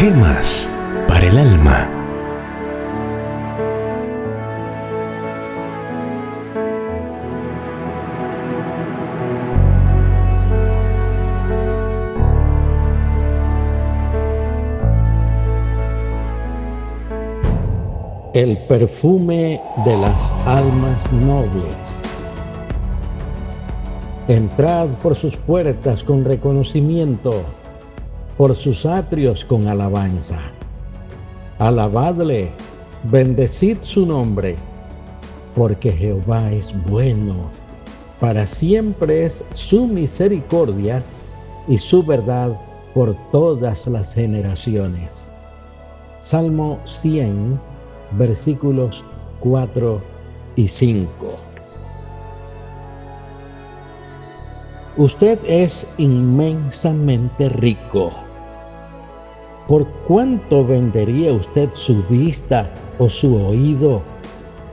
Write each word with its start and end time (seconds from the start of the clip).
Gemas 0.00 0.70
para 1.08 1.26
el 1.26 1.36
alma. 1.36 1.90
El 18.34 18.56
perfume 18.68 19.60
de 19.84 19.96
las 19.96 20.32
almas 20.46 21.12
nobles. 21.12 22.08
Entrad 24.28 24.90
por 25.02 25.16
sus 25.16 25.34
puertas 25.34 26.04
con 26.04 26.24
reconocimiento 26.24 27.42
por 28.38 28.54
sus 28.54 28.86
atrios 28.86 29.44
con 29.44 29.66
alabanza. 29.66 30.38
Alabadle, 31.58 32.50
bendecid 33.10 33.78
su 33.82 34.06
nombre, 34.06 34.54
porque 35.56 35.90
Jehová 35.90 36.52
es 36.52 36.72
bueno, 36.88 37.50
para 38.20 38.46
siempre 38.46 39.26
es 39.26 39.44
su 39.50 39.88
misericordia 39.88 41.02
y 41.66 41.78
su 41.78 42.04
verdad 42.04 42.56
por 42.94 43.16
todas 43.32 43.88
las 43.88 44.14
generaciones. 44.14 45.34
Salmo 46.20 46.78
100, 46.84 47.60
versículos 48.12 49.02
4 49.40 50.00
y 50.54 50.68
5. 50.68 51.08
Usted 54.96 55.40
es 55.44 55.92
inmensamente 55.98 57.48
rico 57.48 58.27
¿por 59.68 59.86
cuánto 60.08 60.66
vendería 60.66 61.32
usted 61.32 61.68
su 61.72 62.02
vista 62.04 62.68
o 62.98 63.08
su 63.08 63.36
oído 63.36 64.02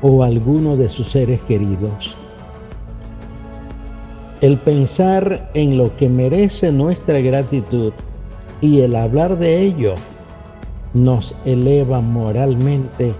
o 0.00 0.22
alguno 0.22 0.76
de 0.76 0.88
sus 0.88 1.08
seres 1.08 1.42
queridos? 1.42 2.14
El 4.40 4.58
pensar 4.58 5.50
en 5.54 5.76
lo 5.76 5.96
que 5.96 6.08
merece 6.08 6.70
nuestra 6.70 7.18
gratitud 7.20 7.92
y 8.60 8.80
el 8.80 8.94
hablar 8.94 9.38
de 9.38 9.60
ello 9.60 9.96
nos 10.94 11.34
eleva 11.44 12.00
moralmente 12.00 13.12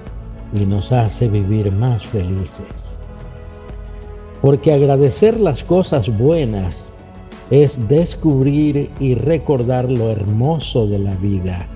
y 0.55 0.67
nos 0.67 0.93
hace 0.93 1.29
vivir 1.29 1.73
más 1.73 2.07
felices. 2.07 3.01
Porque 4.41 4.73
agradecer 4.73 5.41
las 5.41 5.65
cosas 5.65 6.17
buenas 6.17 6.96
es 7.51 7.89
descubrir 7.89 8.91
y 8.99 9.15
recordar 9.15 9.91
lo 9.91 10.11
hermoso 10.11 10.87
de 10.87 10.99
la 10.99 11.15
vida. 11.17 11.67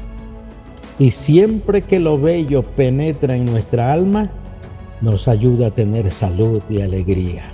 Y 0.99 1.13
siempre 1.13 1.83
que 1.83 2.01
lo 2.01 2.21
bello 2.21 2.63
penetra 2.63 3.37
en 3.37 3.47
nuestra 3.47 3.93
alma, 3.93 4.31
nos 5.01 5.29
ayuda 5.29 5.69
a 5.69 5.71
tener 5.71 6.11
salud 6.11 6.61
y 6.69 6.83
alegría. 6.83 7.53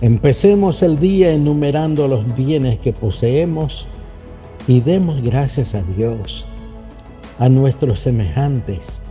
Empecemos 0.00 0.82
el 0.82 1.00
día 1.00 1.32
enumerando 1.32 2.06
los 2.06 2.36
bienes 2.36 2.78
que 2.78 2.92
poseemos 2.92 3.88
y 4.68 4.80
demos 4.80 5.20
gracias 5.22 5.74
a 5.74 5.82
Dios, 5.82 6.46
a 7.40 7.48
nuestros 7.48 7.98
semejantes 8.00 9.02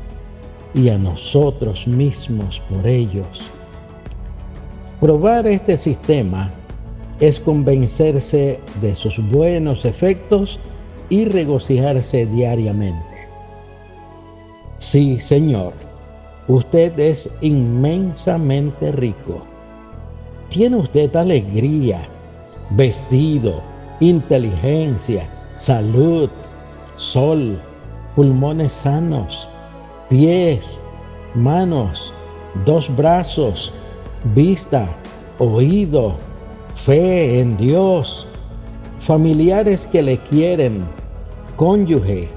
y 0.73 0.87
a 0.89 0.97
nosotros 0.97 1.87
mismos 1.87 2.61
por 2.69 2.87
ellos. 2.87 3.41
Probar 5.01 5.45
este 5.47 5.75
sistema 5.75 6.51
es 7.19 7.39
convencerse 7.39 8.59
de 8.81 8.95
sus 8.95 9.17
buenos 9.29 9.85
efectos 9.85 10.59
y 11.09 11.25
regocijarse 11.25 12.25
diariamente. 12.25 13.27
Sí, 14.77 15.19
Señor, 15.19 15.73
usted 16.47 16.97
es 16.99 17.29
inmensamente 17.41 18.91
rico. 18.91 19.43
Tiene 20.49 20.77
usted 20.77 21.15
alegría, 21.15 22.07
vestido, 22.71 23.61
inteligencia, 23.99 25.27
salud, 25.55 26.29
sol, 26.95 27.59
pulmones 28.15 28.73
sanos, 28.73 29.49
pies, 30.09 30.81
manos, 31.33 32.13
dos 32.65 32.95
brazos, 32.95 33.73
vista, 34.35 34.87
oído, 35.39 36.15
fe 36.77 37.39
en 37.39 37.57
Dios, 37.57 38.27
familiares 38.99 39.85
que 39.91 40.01
le 40.01 40.17
quieren, 40.19 40.85
cónyuge, 41.57 42.29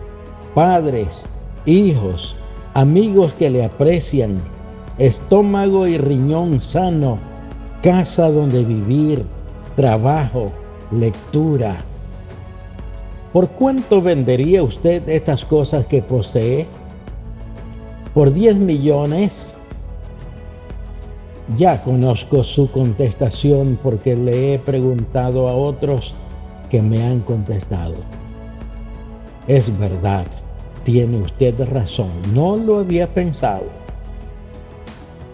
padres, 0.54 1.28
hijos, 1.66 2.36
amigos 2.74 3.32
que 3.34 3.50
le 3.50 3.64
aprecian, 3.64 4.40
estómago 4.98 5.86
y 5.86 5.98
riñón 5.98 6.60
sano, 6.60 7.18
casa 7.82 8.30
donde 8.30 8.64
vivir, 8.64 9.24
trabajo, 9.76 10.50
lectura. 10.90 11.76
¿Por 13.32 13.48
cuánto 13.50 14.02
vendería 14.02 14.62
usted 14.62 15.08
estas 15.08 15.44
cosas 15.44 15.86
que 15.86 16.02
posee? 16.02 16.66
¿Por 18.14 18.32
10 18.32 18.56
millones? 18.56 19.56
Ya 21.56 21.82
conozco 21.82 22.44
su 22.44 22.70
contestación 22.70 23.78
porque 23.82 24.14
le 24.14 24.54
he 24.54 24.58
preguntado 24.58 25.48
a 25.48 25.54
otros 25.54 26.14
que 26.68 26.80
me 26.80 27.02
han 27.02 27.20
contestado. 27.20 27.96
Es 29.48 29.76
verdad, 29.78 30.26
tiene 30.84 31.18
usted 31.18 31.54
razón, 31.68 32.12
no 32.32 32.56
lo 32.56 32.78
había 32.78 33.12
pensado. 33.12 33.64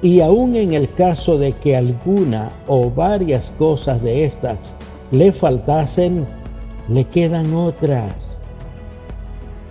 Y 0.00 0.20
aún 0.20 0.56
en 0.56 0.72
el 0.72 0.92
caso 0.94 1.38
de 1.38 1.52
que 1.52 1.76
alguna 1.76 2.50
o 2.66 2.90
varias 2.90 3.50
cosas 3.58 4.02
de 4.02 4.24
estas 4.24 4.78
le 5.10 5.32
faltasen, 5.32 6.26
le 6.88 7.04
quedan 7.04 7.52
otras. 7.54 8.40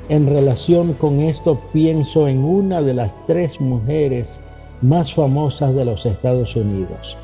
En 0.09 0.27
relación 0.27 0.93
con 0.93 1.21
esto 1.21 1.59
pienso 1.73 2.27
en 2.27 2.43
una 2.43 2.83
de 2.83 2.93
las 2.93 3.13
tres 3.25 3.59
mujeres 3.59 4.41
más 4.85 5.13
famosas 5.13 5.73
de 5.73 5.85
los 5.85 6.05
Estados 6.05 6.55
Unidos, 6.55 7.17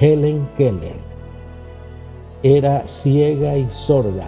Helen 0.00 0.48
Keller. 0.56 0.96
Era 2.42 2.86
ciega 2.86 3.56
y 3.56 3.68
sorda. 3.70 4.26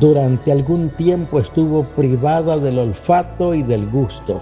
Durante 0.00 0.52
algún 0.52 0.90
tiempo 0.90 1.40
estuvo 1.40 1.84
privada 1.96 2.58
del 2.58 2.78
olfato 2.78 3.54
y 3.54 3.62
del 3.62 3.88
gusto. 3.90 4.40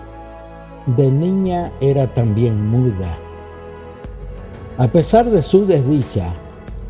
De 0.97 1.11
niña 1.11 1.71
era 1.81 2.07
también 2.15 2.69
muda. 2.69 3.17
A 4.79 4.89
pesar 4.89 5.27
de 5.27 5.43
su 5.43 5.67
desdicha, 5.67 6.33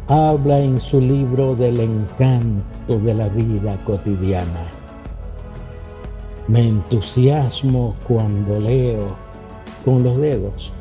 habla 0.08 0.58
en 0.58 0.80
su 0.80 1.00
libro 1.00 1.54
del 1.54 1.80
encanto 1.80 2.98
de 2.98 3.14
la 3.14 3.28
vida 3.28 3.76
cotidiana. 3.84 4.66
Me 6.48 6.68
entusiasmo 6.68 7.94
cuando 8.06 8.60
leo 8.60 9.25
con 9.86 10.02
los 10.02 10.19
dedos 10.19 10.74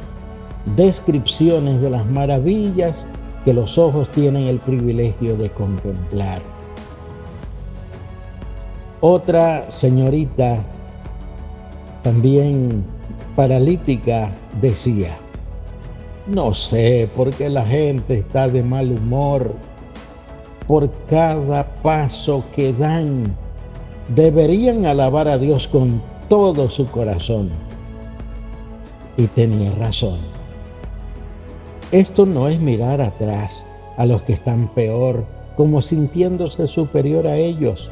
descripciones 0.75 1.79
de 1.81 1.89
las 1.89 2.05
maravillas 2.07 3.07
que 3.43 3.53
los 3.53 3.77
ojos 3.77 4.09
tienen 4.11 4.47
el 4.47 4.57
privilegio 4.57 5.37
de 5.37 5.49
contemplar. 5.51 6.41
Otra 9.01 9.69
señorita, 9.69 10.57
también 12.01 12.83
paralítica, 13.35 14.31
decía, 14.59 15.15
no 16.25 16.53
sé 16.55 17.07
por 17.15 17.31
qué 17.31 17.49
la 17.49 17.65
gente 17.65 18.17
está 18.17 18.47
de 18.49 18.63
mal 18.63 18.91
humor 18.91 19.53
por 20.65 20.89
cada 21.07 21.63
paso 21.83 22.43
que 22.55 22.73
dan. 22.73 23.35
Deberían 24.15 24.85
alabar 24.85 25.27
a 25.27 25.37
Dios 25.37 25.67
con 25.67 26.01
todo 26.27 26.69
su 26.69 26.87
corazón 26.87 27.64
y 29.17 29.27
tenía 29.27 29.71
razón. 29.71 30.19
Esto 31.91 32.25
no 32.25 32.47
es 32.47 32.59
mirar 32.59 33.01
atrás 33.01 33.65
a 33.97 34.05
los 34.05 34.23
que 34.23 34.33
están 34.33 34.67
peor, 34.69 35.25
como 35.55 35.81
sintiéndose 35.81 36.67
superior 36.67 37.27
a 37.27 37.35
ellos. 37.35 37.91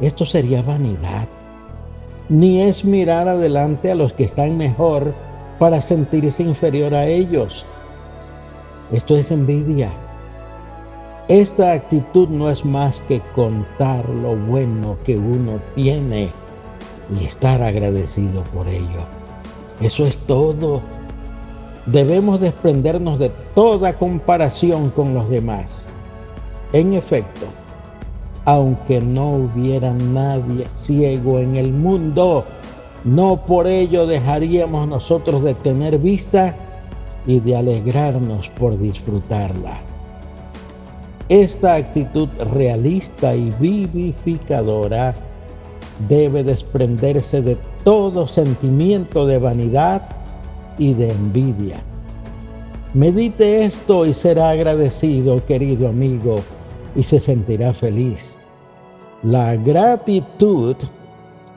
Esto 0.00 0.24
sería 0.24 0.62
vanidad. 0.62 1.28
Ni 2.28 2.62
es 2.62 2.84
mirar 2.84 3.28
adelante 3.28 3.90
a 3.90 3.94
los 3.94 4.12
que 4.12 4.24
están 4.24 4.56
mejor 4.56 5.12
para 5.58 5.80
sentirse 5.80 6.42
inferior 6.42 6.94
a 6.94 7.06
ellos. 7.06 7.66
Esto 8.92 9.16
es 9.16 9.30
envidia. 9.30 9.90
Esta 11.28 11.72
actitud 11.72 12.28
no 12.28 12.50
es 12.50 12.64
más 12.64 13.02
que 13.02 13.20
contar 13.34 14.08
lo 14.08 14.36
bueno 14.36 14.96
que 15.04 15.16
uno 15.16 15.60
tiene 15.74 16.30
y 17.14 17.24
estar 17.24 17.62
agradecido 17.62 18.42
por 18.54 18.66
ello. 18.68 19.19
Eso 19.80 20.06
es 20.06 20.18
todo. 20.18 20.80
Debemos 21.86 22.40
desprendernos 22.40 23.18
de 23.18 23.30
toda 23.54 23.94
comparación 23.94 24.90
con 24.90 25.14
los 25.14 25.28
demás. 25.28 25.88
En 26.72 26.92
efecto, 26.92 27.46
aunque 28.44 29.00
no 29.00 29.30
hubiera 29.30 29.92
nadie 29.92 30.68
ciego 30.68 31.38
en 31.38 31.56
el 31.56 31.72
mundo. 31.72 32.44
No 33.04 33.46
por 33.46 33.66
ello 33.66 34.06
dejaríamos 34.06 34.88
nosotros 34.88 35.42
de 35.42 35.54
tener 35.54 35.98
vista 35.98 36.54
y 37.26 37.40
de 37.40 37.56
alegrarnos 37.56 38.48
por 38.50 38.78
disfrutarla. 38.78 39.80
Esta 41.28 41.76
actitud 41.76 42.28
realista 42.52 43.34
y 43.34 43.54
vivificadora 43.58 45.14
debe 46.08 46.42
desprenderse 46.42 47.40
de 47.40 47.56
todo 47.84 48.28
sentimiento 48.28 49.26
de 49.26 49.38
vanidad 49.38 50.02
y 50.78 50.94
de 50.94 51.10
envidia. 51.10 51.82
Medite 52.94 53.62
esto 53.64 54.04
y 54.04 54.12
será 54.12 54.50
agradecido, 54.50 55.44
querido 55.46 55.88
amigo, 55.88 56.36
y 56.96 57.04
se 57.04 57.20
sentirá 57.20 57.72
feliz. 57.72 58.38
La 59.22 59.54
gratitud 59.56 60.76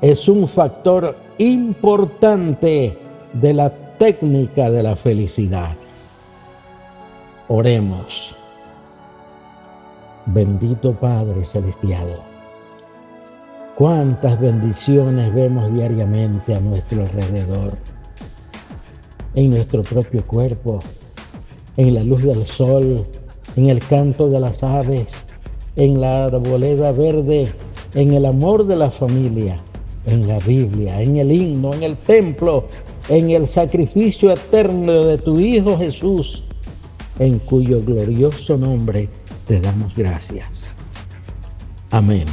es 0.02 0.28
un 0.28 0.48
factor 0.48 1.18
importante 1.38 2.98
de 3.34 3.54
la 3.54 3.70
técnica 3.98 4.70
de 4.70 4.84
la 4.84 4.96
felicidad. 4.96 5.75
Oremos. 7.48 8.36
Bendito 10.25 10.94
Padre 10.94 11.44
Celestial, 11.44 12.20
cuántas 13.84 14.40
bendiciones 14.40 15.34
vemos 15.34 15.74
diariamente 15.74 16.56
a 16.56 16.60
nuestro 16.62 17.02
alrededor, 17.02 17.78
en 19.36 19.50
nuestro 19.50 19.84
propio 19.84 20.26
cuerpo, 20.26 20.80
en 21.76 21.94
la 21.94 22.02
luz 22.02 22.24
del 22.24 22.46
sol, 22.46 23.06
en 23.58 23.68
el 23.68 23.86
canto 23.86 24.30
de 24.30 24.40
las 24.40 24.64
aves, 24.64 25.26
en 25.76 26.00
la 26.00 26.28
arboleda 26.28 26.94
verde, 26.94 27.52
en 27.94 28.14
el 28.14 28.26
amor 28.26 28.66
de 28.66 28.78
la 28.78 28.90
familia, 28.90 29.58
en 30.06 30.30
la 30.30 30.40
Biblia, 30.40 31.02
en 31.02 31.18
el 31.18 31.30
himno, 31.30 31.74
en 31.74 31.84
el 31.84 31.98
templo, 31.98 32.70
en 33.10 33.32
el 33.32 33.46
sacrificio 33.50 34.32
eterno 34.32 35.04
de 35.04 35.18
tu 35.18 35.38
Hijo 35.42 35.78
Jesús, 35.78 36.46
en 37.20 37.38
cuyo 37.40 37.82
glorioso 37.82 38.58
nombre 38.58 39.10
te 39.46 39.60
damos 39.60 39.94
gracias. 39.94 40.74
Amén. 41.92 42.28